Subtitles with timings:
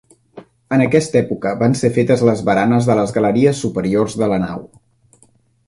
[0.77, 4.69] En aquesta època van ser fetes les baranes de les galeries superiors de la nau.